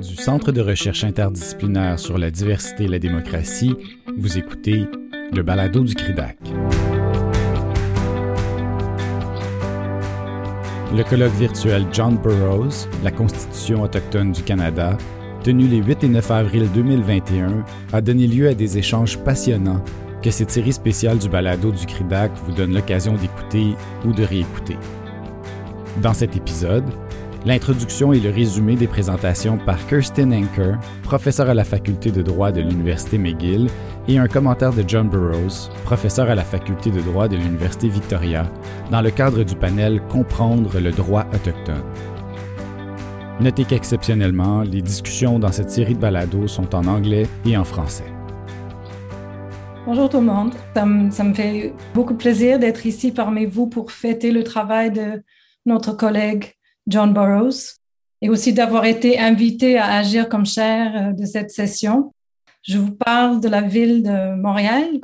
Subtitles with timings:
[0.00, 3.76] Du Centre de recherche interdisciplinaire sur la diversité et la démocratie,
[4.16, 4.86] vous écoutez
[5.32, 6.38] le balado du CRIDAC.
[10.96, 14.96] Le colloque virtuel John Burroughs, la Constitution autochtone du Canada,
[15.42, 19.84] tenu les 8 et 9 avril 2021, a donné lieu à des échanges passionnants
[20.22, 23.74] que cette série spéciale du balado du CRIDAC vous donne l'occasion d'écouter
[24.06, 24.76] ou de réécouter.
[26.00, 26.84] Dans cet épisode,
[27.46, 32.52] l'introduction et le résumé des présentations par Kirsten Anker, professeur à la faculté de droit
[32.52, 33.68] de l'Université McGill,
[34.08, 38.46] et un commentaire de John Burroughs, professeur à la faculté de droit de l'Université Victoria,
[38.90, 41.82] dans le cadre du panel Comprendre le droit autochtone.
[43.40, 48.04] Notez qu'exceptionnellement, les discussions dans cette série de balados sont en anglais et en français.
[49.86, 50.52] Bonjour tout le monde.
[50.74, 54.90] Ça me, ça me fait beaucoup plaisir d'être ici parmi vous pour fêter le travail
[54.90, 55.22] de
[55.64, 56.52] notre collègue
[56.90, 57.76] John Burroughs
[58.20, 62.12] et aussi d'avoir été invité à agir comme chair euh, de cette session.
[62.62, 65.00] Je vous parle de la ville de Montréal,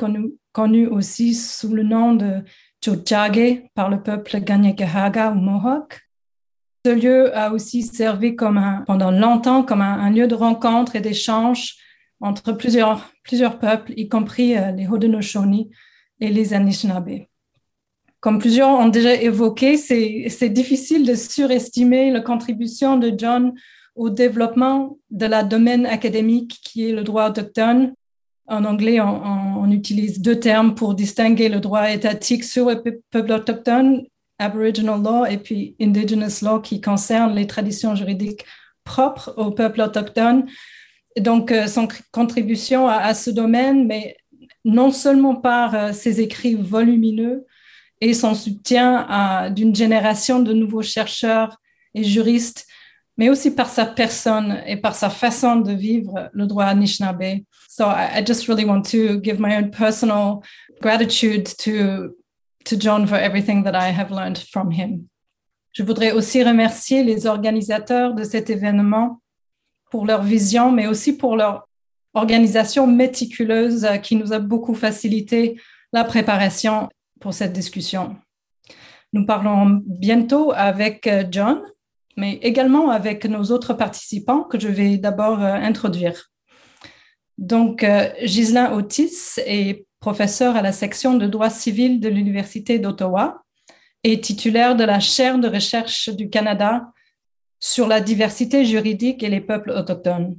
[0.52, 2.42] connue, aussi sous le nom de
[2.80, 6.02] Tiohtià:ke par le peuple Kanien'kehá:ka ou Mohawk.
[6.84, 10.96] Ce lieu a aussi servi comme un, pendant longtemps comme un, un lieu de rencontre
[10.96, 11.76] et d'échange
[12.20, 15.70] entre plusieurs, plusieurs peuples, y compris euh, les Haudenosaunee
[16.20, 17.26] et les Anishinaabe.
[18.26, 23.54] Comme plusieurs ont déjà évoqué, c'est difficile de surestimer la contribution de John
[23.94, 27.94] au développement de la domaine académique qui est le droit autochtone.
[28.48, 34.02] En anglais, on, utilise deux termes pour distinguer le droit étatique sur le peuple autochtone,
[34.40, 38.44] Aboriginal law et puis Indigenous law qui concerne les traditions juridiques
[38.82, 40.46] propres au peuple autochtone
[41.16, 44.16] donc, euh, son contribution à, ce domaine, mais
[44.64, 47.46] non seulement par euh, ses écrits volumineux
[48.00, 51.56] et son soutien d'une génération de nouveaux chercheurs
[51.94, 52.66] et juristes,
[53.16, 57.40] mais aussi par sa personne et par sa façon de vivre le droit Anishinaabe.
[57.68, 60.42] So I, I just really want to give my own personal
[60.80, 62.14] gratitude to,
[62.64, 65.08] to John for everything that I have learned from him.
[65.72, 69.20] Je voudrais aussi remercier les organisateurs de cet événement
[69.90, 71.68] pour leur vision, mais aussi pour leur
[72.14, 75.60] organisation méticuleuse qui nous a beaucoup facilité
[75.92, 76.88] la préparation
[77.20, 78.16] pour cette discussion.
[79.12, 81.62] Nous parlons bientôt avec euh, John,
[82.16, 86.30] mais également avec nos autres participants que je vais d'abord euh, introduire.
[87.38, 87.84] Donc,
[88.22, 93.42] Ghislain Otis est professeur à la section de droit civil de l'Université d'Ottawa
[94.04, 96.92] et titulaire de la chaire de recherche du Canada
[97.58, 100.36] sur la diversité juridique et les peuples autochtones.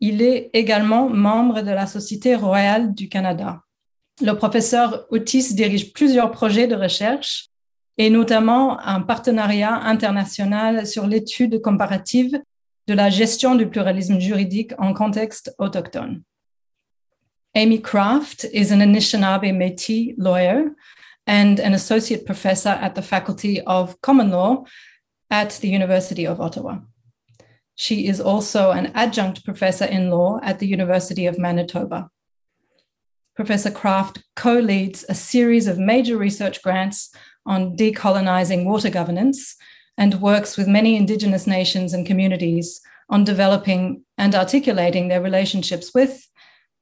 [0.00, 3.60] Il est également membre de la Société royale du Canada.
[4.22, 7.48] Le professeur Otis dirige plusieurs projets de recherche
[7.98, 12.40] et notamment un partenariat international sur l'étude comparative
[12.86, 16.22] de la gestion du pluralisme juridique en contexte autochtone.
[17.54, 20.74] Amy Kraft is an Anishinaabe Métis lawyer
[21.26, 24.64] and an associate professor at the Faculty of Common Law
[25.30, 26.78] at the University of Ottawa.
[27.74, 32.10] She is also an adjunct professor in law at the University of Manitoba.
[33.36, 37.14] Professor Craft co leads a series of major research grants
[37.44, 39.54] on decolonizing water governance
[39.98, 42.80] and works with many Indigenous nations and communities
[43.10, 46.26] on developing and articulating their relationships with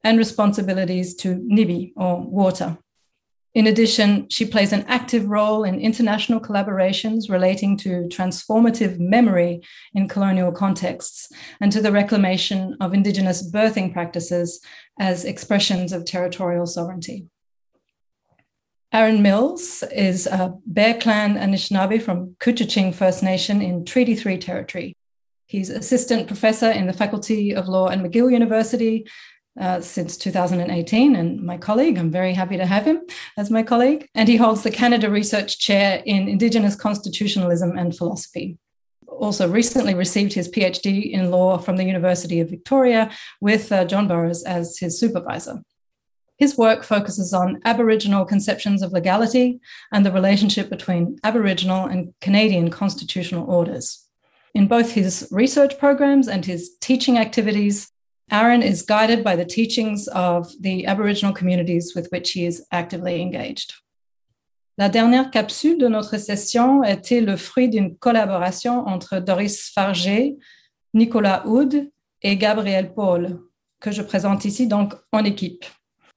[0.05, 2.79] and responsibilities to Nibi or water.
[3.55, 9.63] In addition, she plays an active role in international collaborations relating to transformative memory
[9.95, 11.29] in colonial contexts
[11.61, 14.61] and to the reclamation of Indigenous birthing practices
[14.99, 17.27] as expressions of territorial sovereignty.
[18.93, 24.97] Aaron Mills is a Bear Clan Anishinaabe from Couchiching First Nation in Treaty 3 territory.
[25.47, 29.07] He's assistant professor in the Faculty of Law at McGill University
[29.61, 31.99] uh, since 2018 and my colleague.
[31.99, 33.03] I'm very happy to have him
[33.37, 34.09] as my colleague.
[34.15, 38.59] And he holds the Canada Research Chair in Indigenous Constitutionalism and Philosophy.
[39.07, 43.11] Also, recently received his PhD in law from the University of Victoria
[43.41, 45.63] with uh, John Borrows as his supervisor.
[46.37, 49.61] His work focuses on Aboriginal conceptions of legality
[49.93, 54.05] and the relationship between Aboriginal and Canadian constitutional orders.
[54.53, 57.91] In both his research programs and his teaching activities,
[58.35, 63.23] Aaron is guided by the teachings of the Aboriginal communities with which he is actively
[63.23, 63.75] engaged.
[64.77, 70.37] La dernière capsule de notre session était le fruit d'une collaboration entre Doris Farger,
[70.95, 71.89] Nicolas Houd
[72.23, 73.39] et Gabriel Paul,
[73.79, 75.65] que je présente ici donc en équipe.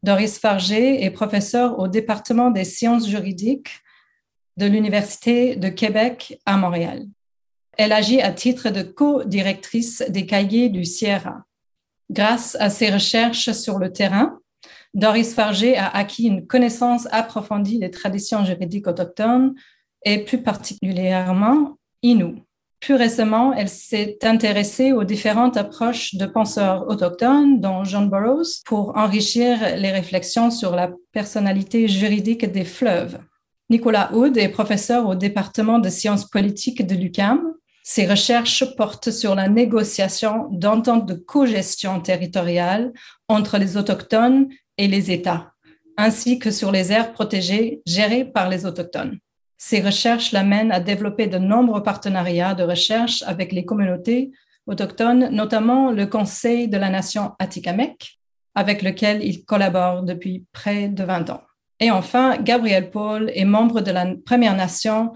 [0.02, 3.70] Doris Farger est professeur au département des sciences juridiques
[4.58, 7.06] de l'Université de Québec à Montréal.
[7.78, 11.47] Elle agit à titre de co-directrice des cahiers du Sierra.
[12.10, 14.40] Grâce à ses recherches sur le terrain,
[14.94, 19.54] Doris Farger a acquis une connaissance approfondie des traditions juridiques autochtones
[20.04, 22.44] et plus particulièrement Innu.
[22.80, 28.96] Plus récemment, elle s'est intéressée aux différentes approches de penseurs autochtones, dont John Burroughs, pour
[28.96, 33.20] enrichir les réflexions sur la personnalité juridique des fleuves.
[33.70, 37.42] Nicolas Houd est professeur au département de sciences politiques de l'UCAM.
[37.90, 42.92] Ses recherches portent sur la négociation d'ententes de cogestion territoriale
[43.30, 45.54] entre les autochtones et les États,
[45.96, 49.20] ainsi que sur les aires protégées gérées par les autochtones.
[49.58, 54.32] Ces recherches l'amènent à développer de nombreux partenariats de recherche avec les communautés
[54.66, 58.18] autochtones, notamment le Conseil de la Nation Atikamekw,
[58.54, 61.44] avec lequel il collabore depuis près de 20 ans.
[61.80, 65.14] Et enfin, Gabrielle Paul est membre de la Première Nation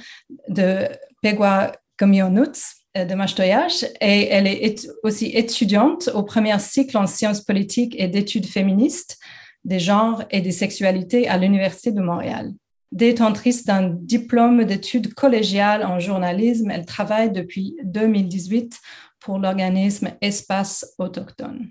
[0.48, 0.88] de
[1.22, 7.96] Peguacomianuts euh, de Machtoyage et elle est aussi étudiante au premier cycle en sciences politiques
[7.98, 9.18] et d'études féministes
[9.64, 12.52] des genres et des sexualités à l'Université de Montréal.
[12.92, 18.80] Détentrice d'un diplôme d'études collégiales en journalisme, elle travaille depuis 2018
[19.20, 21.68] pour l'organisme Espace Autochtone.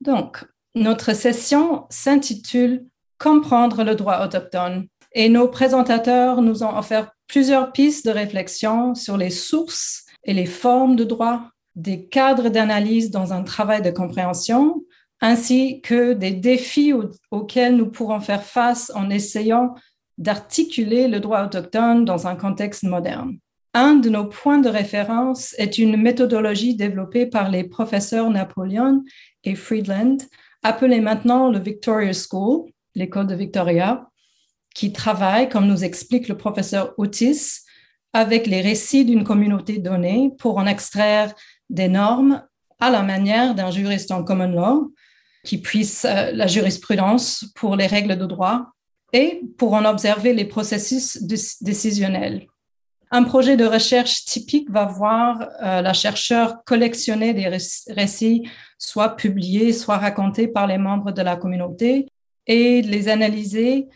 [0.00, 0.44] Donc,
[0.74, 2.86] notre session s'intitule
[3.18, 9.16] Comprendre le droit autochtone et nos présentateurs nous ont offert plusieurs pistes de réflexion sur
[9.16, 14.82] les sources et les formes de droit, des cadres d'analyse dans un travail de compréhension
[15.20, 16.92] ainsi que des défis
[17.30, 19.74] auxquels nous pourrons faire face en essayant
[20.16, 23.38] d'articuler le droit autochtone dans un contexte moderne.
[23.74, 29.04] Un de nos points de référence est une méthodologie développée par les professeurs Napoleon
[29.44, 30.18] et Friedland,
[30.62, 34.08] appelée maintenant le Victoria School, l'école de Victoria,
[34.74, 37.62] qui travaille, comme nous explique le professeur Otis,
[38.12, 41.34] avec les récits d'une communauté donnée pour en extraire
[41.68, 42.42] des normes
[42.80, 44.92] à la manière d'un juriste en common law,
[45.44, 48.66] qui puisse euh, la jurisprudence pour les règles de droit
[49.12, 52.46] et pour en observer les processus décisionnels.
[53.10, 58.48] Un projet de recherche typique va voir euh, la chercheur collectionner des récits,
[58.78, 62.06] soit publiés, soit racontés par les membres de la communauté,
[62.48, 63.88] et les analyser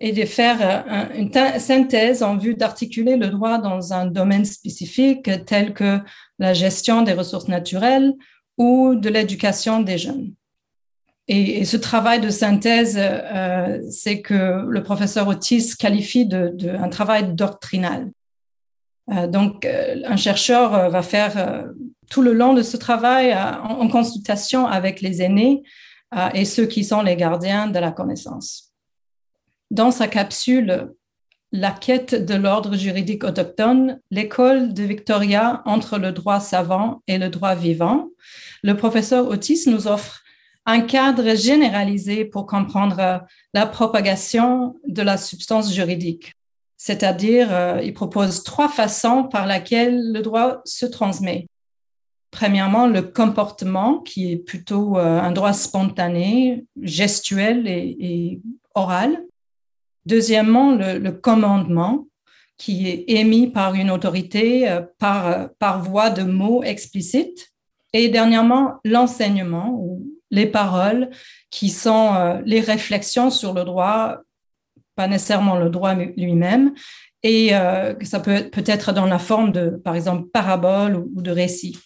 [0.00, 5.30] et de faire euh, une synthèse en vue d'articuler le droit dans un domaine spécifique
[5.44, 5.98] tel que
[6.38, 8.12] la gestion des ressources naturelles
[8.56, 10.32] ou de l'éducation des jeunes.
[11.26, 17.34] Et, ce travail de synthèse, euh, c'est que le professeur Otis qualifie de, de travail
[17.34, 18.10] doctrinal.
[19.10, 21.66] Euh, donc, un chercheur va faire
[22.08, 25.62] tout le long de ce travail en, consultation avec les aînés
[26.32, 28.67] et ceux qui sont les gardiens de la connaissance.
[29.70, 30.92] Dans sa capsule
[31.52, 37.28] La quête de l'ordre juridique autochtone, l'école de Victoria entre le droit savant et le
[37.28, 38.08] droit vivant,
[38.62, 40.22] le professeur Otis nous offre
[40.66, 43.24] un cadre généralisé pour comprendre
[43.54, 46.34] la propagation de la substance juridique.
[46.76, 51.48] C'est-à-dire, euh, il propose trois façons par lesquelles le droit se transmet.
[52.30, 58.40] Premièrement, le comportement, qui est plutôt euh, un droit spontané, gestuel et,
[58.74, 59.24] oral.
[60.08, 62.06] Deuxièmement, le, commandement,
[62.56, 67.50] qui est émis par une autorité euh, par, par voie de mots explicites.
[67.92, 71.10] Et dernièrement, l'enseignement ou les paroles
[71.50, 74.16] qui sont euh, les réflexions sur le droit,
[74.96, 76.72] pas nécessairement le droit lui-même,
[77.22, 81.30] et euh, ça peut peut être dans la forme de, par exemple, paraboles ou, de
[81.30, 81.78] récits.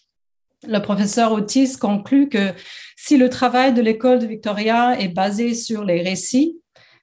[0.68, 2.52] Le professeur Otis conclut que
[2.96, 6.62] si le travail de l'école de Victoria est basé sur les récits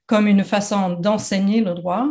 [0.09, 2.07] comme une façon d'enseigner le droit,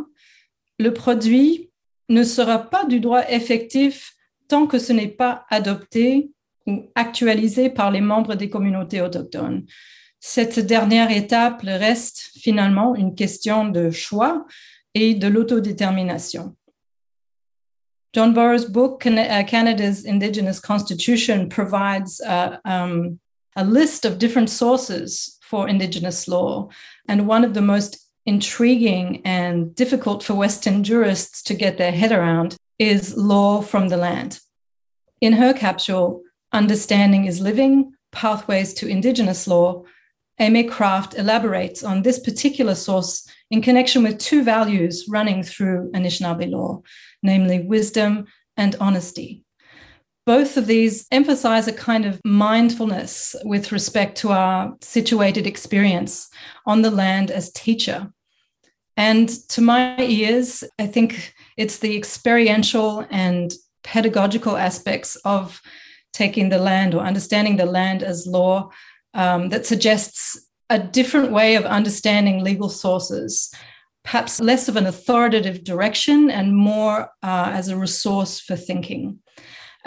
[0.78, 1.72] le produit
[2.08, 4.14] ne sera pas du droit effectif
[4.46, 6.30] tant que ce n'est pas adopté
[6.64, 9.66] ou actualisée par les membres des communautés autochtones.
[10.20, 14.46] Cette dernière étape reste finalement une question de choix
[14.94, 16.54] et de l'autodétermination.
[18.12, 23.18] John Burroughs' book, uh, Canada's Indigenous Constitution, provides a, um,
[23.58, 26.68] a list of different sources for Indigenous law.
[27.08, 32.12] And one of the most intriguing and difficult for Western jurists to get their head
[32.12, 34.38] around is law from the land.
[35.20, 36.22] In her capsule,
[36.52, 39.84] Understanding is Living Pathways to Indigenous Law,
[40.40, 46.48] Aimée Craft elaborates on this particular source in connection with two values running through Anishinaabe
[46.48, 46.82] law,
[47.22, 49.42] namely wisdom and honesty.
[50.28, 56.28] Both of these emphasize a kind of mindfulness with respect to our situated experience
[56.66, 58.12] on the land as teacher.
[58.94, 65.62] And to my ears, I think it's the experiential and pedagogical aspects of
[66.12, 68.70] taking the land or understanding the land as law
[69.14, 73.50] um, that suggests a different way of understanding legal sources,
[74.04, 79.20] perhaps less of an authoritative direction and more uh, as a resource for thinking.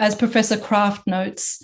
[0.02, 1.62] As Professor Craft notes,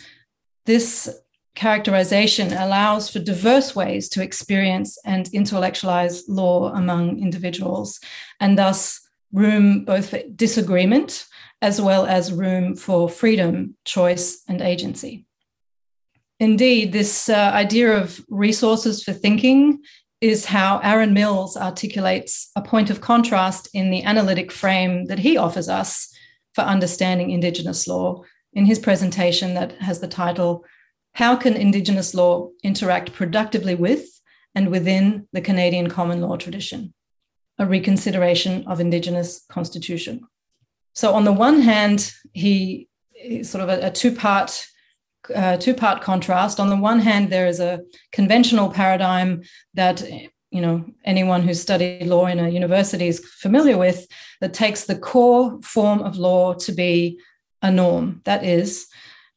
[0.65, 1.13] this
[1.57, 7.99] characterization allows for diverse ways to experience and intellectualize law among individuals,
[8.39, 9.01] and thus
[9.33, 11.27] room both for disagreement
[11.63, 15.27] as well as room for freedom, choice, and agency.
[16.39, 19.81] Indeed, this uh, idea of resources for thinking
[20.21, 25.37] is how Aaron Mills articulates a point of contrast in the analytic frame that he
[25.37, 26.15] offers us
[26.55, 30.65] for understanding Indigenous law in his presentation that has the title
[31.13, 34.21] How Can Indigenous Law Interact Productively with
[34.55, 36.95] and Within the Canadian Common Law Tradition?
[37.59, 40.27] A reconsideration of Indigenous Constitution.
[40.95, 44.67] So, on the one hand, he is sort of a, a two part
[45.35, 46.61] uh, two part contrast.
[46.61, 49.43] On the one hand, there is a conventional paradigm
[49.75, 50.03] that
[50.51, 54.07] you know anyone who's studied law in a university is familiar with
[54.41, 57.19] that takes the core form of law to be
[57.63, 58.21] a norm.
[58.25, 58.87] That is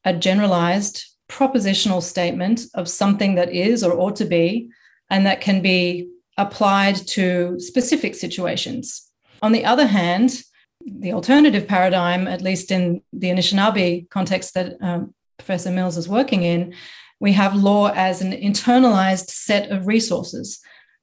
[0.04, 4.70] a generalized propositional statement of something that is or ought to be
[5.10, 9.10] and that can be applied to specific situations.
[9.42, 10.42] On the other hand
[10.84, 16.42] the alternative paradigm at least in the anishinaabe context that um, Professor Mills is working
[16.42, 16.74] in,
[17.20, 20.60] we have law as an internalized set of resources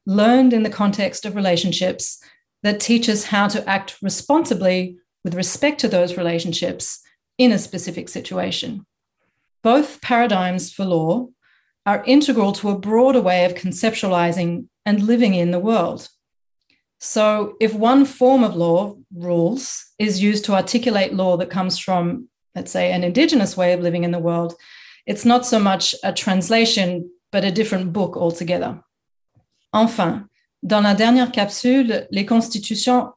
[0.10, 2.22] learned in the context of relationships
[2.64, 7.02] that teach us how to act responsibly with respect to those relationships
[7.38, 8.86] in a specific situation.
[9.62, 11.28] Both paradigms for law
[11.86, 16.10] are integral to a broader way of conceptualizing and living in the world.
[17.02, 22.30] So, if one form of law, rules, is used to articulate law that comes from
[22.56, 24.54] let's say, an indigenous way of living in the world,
[25.06, 28.84] it's not so much a translation, but a different book altogether.
[29.72, 30.26] Enfin,
[30.64, 33.10] dans la dernière capsule, les constitutions,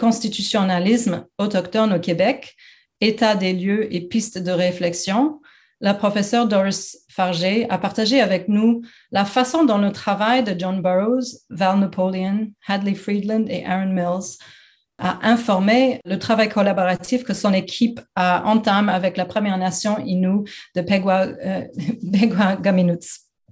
[0.00, 2.56] constitutionnalismes autochtones au Québec,
[3.00, 5.40] état des lieux et pistes de réflexion,
[5.80, 10.80] la professeure Doris Fargé a partagé avec nous la façon dont le travail de John
[10.80, 14.38] Burroughs, Val Napoleon, Hadley Friedland et Aaron Mills
[14.98, 20.44] a informé le travail collaboratif que son équipe a entame avec la Première Nation Innu
[20.74, 21.64] de Pegwa, euh,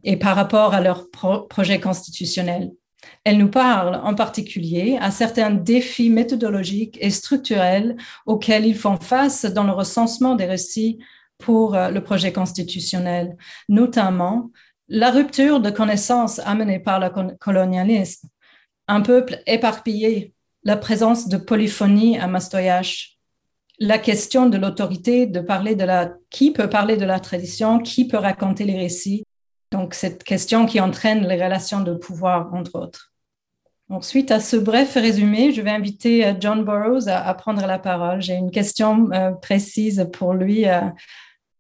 [0.04, 2.72] et par rapport à leur projet constitutionnel.
[3.24, 9.44] Elle nous parle en particulier à certains défis méthodologiques et structurels auxquels ils font face
[9.44, 10.98] dans le recensement des récits
[11.38, 13.36] pour euh, le projet constitutionnel,
[13.68, 14.50] notamment
[14.88, 18.28] la rupture de connaissances amenée par le colonialisme,
[18.88, 23.18] un peuple éparpillé la présence de polyphonie à Mastoyache,
[23.78, 28.06] la question de l'autorité, de parler de la qui peut parler de la tradition, qui
[28.06, 29.24] peut raconter les récits.
[29.72, 33.12] Donc cette question qui entraîne les relations de pouvoir entre autres.
[33.88, 38.22] Ensuite, à ce bref résumé, je vais inviter euh, John Burroughs à, prendre la parole.
[38.22, 40.80] J'ai une question euh, précise pour lui euh,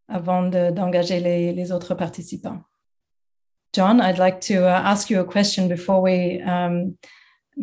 [0.08, 2.60] avant d'engager les, les, autres participants.
[3.74, 6.96] John, I'd like to uh, ask you a question before we um,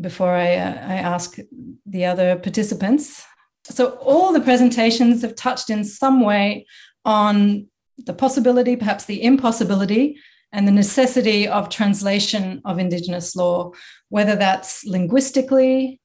[0.02, 1.40] before I, uh, I ask
[1.86, 3.24] the other participants.
[3.70, 6.66] So, all the presentations have touched in some way
[7.06, 7.68] on
[8.06, 10.18] the possibility, perhaps the impossibility,
[10.52, 13.72] and the necessity of translation of Indigenous law,
[14.10, 16.00] whether that's linguistically,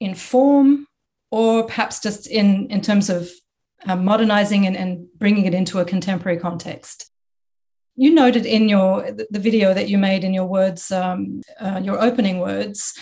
[0.00, 0.86] in form,
[1.30, 3.30] or perhaps just in, in terms of
[3.86, 7.10] uh, modernizing and, and bringing it into a contemporary context
[7.98, 12.00] you noted in your the video that you made in your words, um, uh, your
[12.00, 12.96] opening words,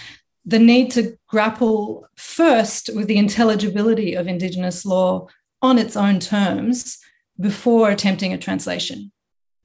[0.47, 5.29] the need to grapple first with the intelligibility of Indigenous law
[5.61, 6.99] on its own terms
[7.39, 9.13] before attempting a translation.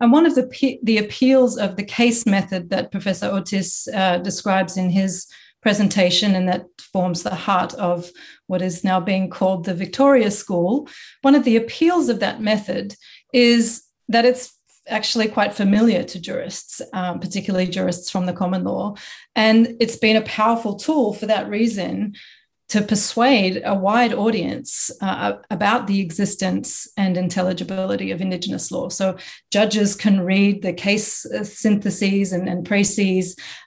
[0.02, 4.76] And one of the, the appeals of the case method that Professor Otis uh, describes
[4.76, 5.28] in his
[5.62, 8.10] presentation, and that forms the heart of
[8.48, 10.90] what is now being called the Victoria School,
[11.22, 12.96] one of the appeals of that method
[13.32, 18.96] is that it's actually quite familiar to jurists, um, particularly jurists from the common law.
[19.36, 22.16] And it's been a powerful tool for that reason
[22.72, 28.88] to persuade a wide audience uh, about the existence and intelligibility of Indigenous law.
[28.88, 29.18] So
[29.52, 32.66] judges can read the case uh, syntheses and, and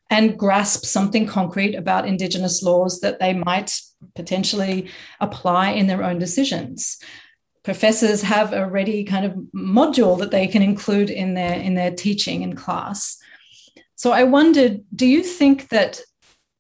[0.09, 3.79] and grasp something concrete about Indigenous laws that they might
[4.15, 4.89] potentially
[5.21, 6.99] apply in their own decisions
[7.63, 11.91] professors have a ready kind of module that they can include in their in their
[11.91, 13.17] teaching in class.
[13.97, 16.01] So I wondered, do you think that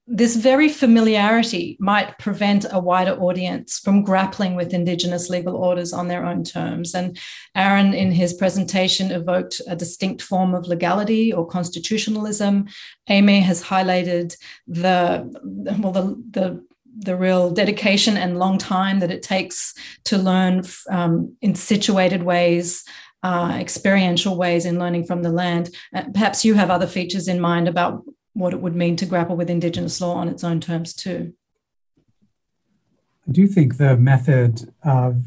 [0.07, 6.09] this very familiarity might prevent a wider audience from grappling with Indigenous legal orders on
[6.09, 6.95] their own terms.
[6.95, 7.19] And
[7.55, 12.67] Aaron, in his presentation, evoked a distinct form of legality or constitutionalism.
[13.09, 15.31] Aimée has highlighted the
[15.81, 16.65] well, the, the
[16.97, 22.85] the real dedication and long time that it takes to learn um, in situated ways
[23.25, 25.71] uh, experiential ways in learning from the land.
[25.95, 29.37] Uh, perhaps you have other features in mind about what it would mean to grapple
[29.37, 31.33] with Indigenous law on its own terms too.
[33.27, 35.23] I do think the method of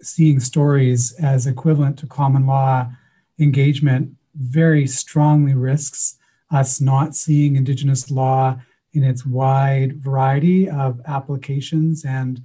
[0.00, 2.90] seeing stories as equivalent to common law
[3.38, 6.16] engagement very strongly risks
[6.50, 8.58] us not seeing Indigenous law
[8.92, 12.40] in its wide variety of applications and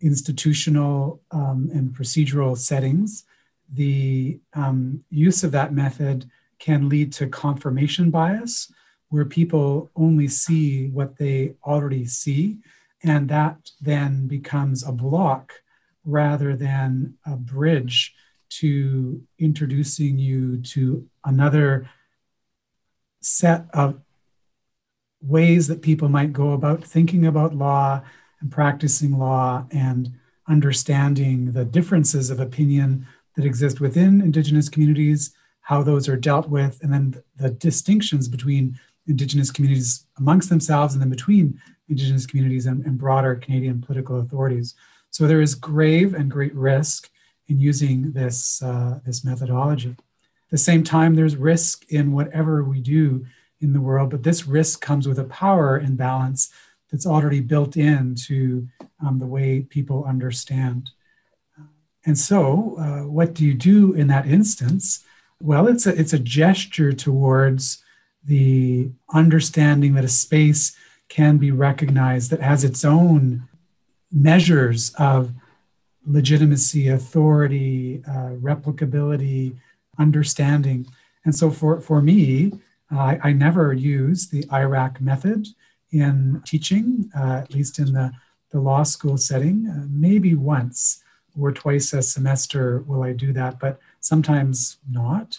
[0.00, 3.24] institutional um, and procedural settings.
[3.72, 8.72] The um, use of that method can lead to confirmation bias,
[9.10, 12.58] where people only see what they already see,
[13.02, 15.52] and that then becomes a block
[16.04, 18.14] rather than a bridge
[18.48, 21.88] to introducing you to another
[23.20, 24.00] set of
[25.22, 28.00] ways that people might go about thinking about law
[28.40, 30.12] and practicing law and
[30.48, 36.80] understanding the differences of opinion that exist within Indigenous communities, how those are dealt with,
[36.82, 42.84] and then the distinctions between Indigenous communities amongst themselves and then between Indigenous communities and,
[42.86, 44.74] and broader Canadian political authorities.
[45.10, 47.10] So there is grave and great risk
[47.48, 49.90] in using this, uh, this methodology.
[49.90, 53.26] At the same time, there's risk in whatever we do
[53.60, 56.50] in the world, but this risk comes with a power imbalance
[56.90, 58.68] that's already built into
[59.04, 60.90] um, the way people understand.
[62.06, 65.04] And so, uh, what do you do in that instance?
[65.40, 67.82] Well, it's a, it's a gesture towards
[68.24, 70.76] the understanding that a space
[71.08, 73.48] can be recognized that has its own
[74.12, 75.32] measures of
[76.06, 79.56] legitimacy, authority, uh, replicability,
[79.98, 80.86] understanding.
[81.24, 82.52] And so for, for me,
[82.92, 85.46] uh, I, never use the IRAC method
[85.92, 88.12] in teaching, uh, at least in the,
[88.50, 89.68] the law school setting.
[89.68, 91.02] Uh, maybe once
[91.38, 95.38] or twice a semester will I do that, but sometimes not.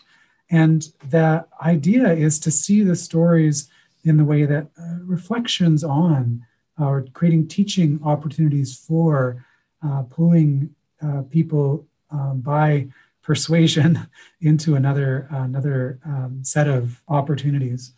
[0.52, 3.70] And the idea is to see the stories
[4.04, 6.46] in the way that uh, reflections on
[6.78, 9.46] or creating teaching opportunities for
[9.84, 12.88] uh, pulling uh, people um, by
[13.24, 14.08] persuasion
[14.42, 17.94] into another another um, set of opportunities.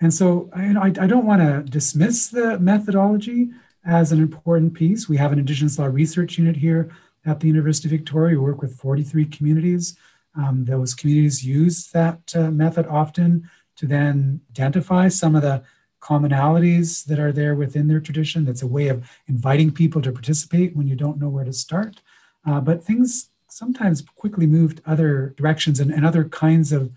[0.00, 3.50] And so I, I don't want to dismiss the methodology
[3.84, 5.08] as an important piece.
[5.08, 6.90] We have an Indigenous law research unit here
[7.24, 8.36] at the University of Victoria.
[8.36, 9.96] We work with 43 communities.
[10.36, 15.62] Um, those communities use that uh, method often to then identify some of the
[16.00, 18.44] commonalities that are there within their tradition.
[18.44, 22.02] That's a way of inviting people to participate when you don't know where to start.
[22.46, 26.90] Uh, but things sometimes quickly moved other directions and, and other kinds of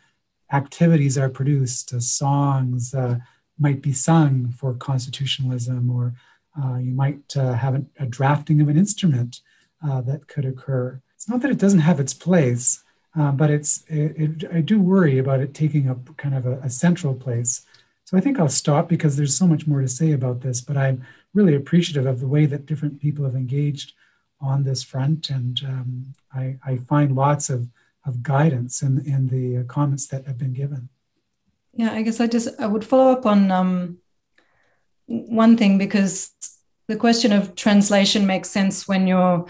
[0.52, 1.94] activities are produced.
[1.94, 3.20] Uh, songs uh,
[3.60, 6.14] might be sung for constitutionalism, or
[6.62, 9.42] uh, you might uh, have a, a, drafting of an instrument
[9.86, 11.02] uh, that could occur.
[11.16, 12.84] It's not that it doesn't have its place,
[13.18, 16.60] uh, but it's it, it, I do worry about it taking up kind of a,
[16.60, 17.66] a central place.
[18.04, 20.78] So I think I'll stop because there's so much more to say about this, but
[20.78, 23.94] I'm really appreciative of the way that different people have engaged
[24.42, 27.68] on this front, and um, I, I, find lots of,
[28.06, 30.90] of guidance in, in the comments that have been given.
[31.74, 33.98] Yeah, I guess I just I would follow up on um,
[35.08, 36.32] one thing because
[36.88, 39.46] the question of translation makes sense when you're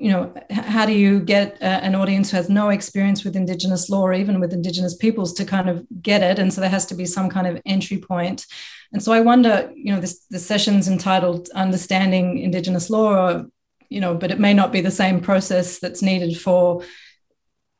[0.00, 3.90] you know how do you get uh, an audience who has no experience with indigenous
[3.90, 6.38] law or even with indigenous peoples to kind of get it?
[6.38, 8.46] And so there has to be some kind of entry point.
[8.92, 13.46] And so i wonder you know this the session's entitled understanding indigenous law or
[13.90, 16.82] you know but it may not be the same process that's needed for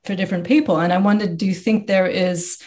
[0.04, 0.78] for different people.
[0.78, 2.62] And i wondered do you think there is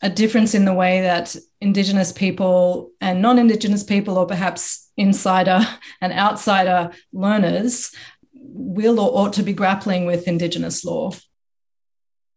[0.00, 5.60] a difference in the way that indigenous people and non-indigenous people or perhaps insider
[6.00, 7.92] and outsider learners
[8.44, 11.10] will or ought to be grappling with indigenous law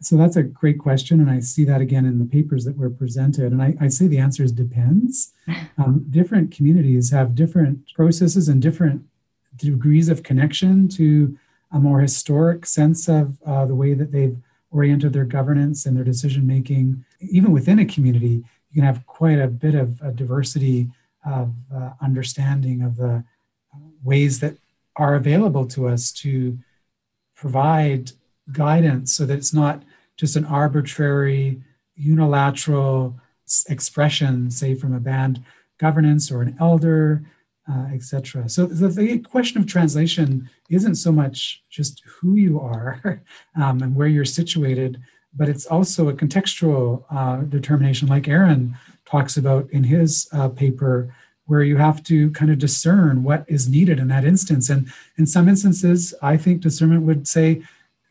[0.01, 2.89] so that's a great question and i see that again in the papers that were
[2.89, 5.33] presented and i, I say the answer is depends
[5.77, 9.03] um, different communities have different processes and different
[9.57, 11.37] degrees of connection to
[11.71, 14.37] a more historic sense of uh, the way that they've
[14.71, 17.03] oriented their governance and their decision making.
[17.19, 20.89] Even within a community, you can have quite a bit of a diversity
[21.25, 23.23] of uh, understanding of the
[24.03, 24.57] ways that
[24.97, 26.57] are available to us to
[27.35, 28.11] provide
[28.51, 29.83] guidance so that it's not
[30.17, 31.61] just an arbitrary,
[31.95, 33.19] unilateral
[33.67, 35.43] expression, say from a band
[35.77, 37.25] governance or an elder,
[37.69, 38.47] uh, etc.
[38.47, 43.21] So the, the, question of translation isn't so much just who you are
[43.61, 45.01] um, and where you're situated,
[45.33, 51.13] but it's also a contextual uh, determination, like Aaron talks about in his uh, paper,
[51.45, 54.69] where you have to kind of discern what is needed in that instance.
[54.69, 57.61] And in some instances, I think discernment would say,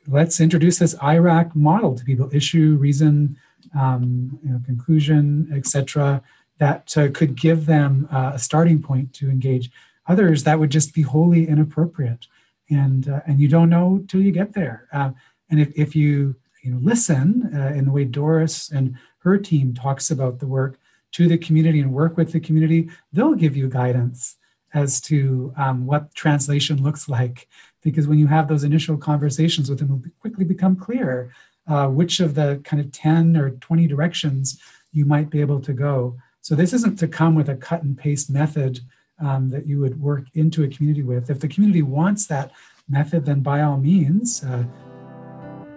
[0.07, 3.37] let's introduce this IRAC model to people: issue, reason,
[3.77, 6.23] um, you know, conclusion, etc
[6.59, 9.71] that uh, could give them uh, a starting point to engage.
[10.07, 12.27] Others that would just be wholly inappropriate,
[12.71, 14.87] and uh, and you don't know till you get there.
[14.93, 15.11] Uh,
[15.51, 19.73] and if, if you you know listen uh, in the way Doris and her team
[19.73, 20.79] talks about the work
[21.15, 24.37] to the community and work with the community, they'll give you guidance
[24.75, 27.49] as to um, what translation looks like.
[27.83, 31.33] Because when you have those initial conversations with them, it'll quickly become clear
[31.69, 34.61] uh, which of the kind of 10 or 20 directions
[34.93, 36.17] you might be able to go.
[36.41, 38.81] So this isn't to come with a cut and paste method
[39.21, 41.31] um, that you would work into a community with.
[41.31, 42.51] If the community wants that
[42.89, 44.65] method, then by all means, uh,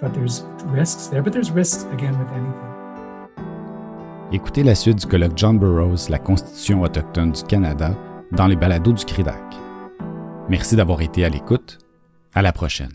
[0.02, 2.67] but there's risks there, but there's risks again with anything.
[4.34, 7.96] Écoutez la suite du colloque John Burroughs, la Constitution autochtone du Canada,
[8.34, 9.42] dans les balados du CRIDAC.
[10.50, 11.78] Merci d'avoir été à l'écoute.
[12.34, 12.92] À la prochaine.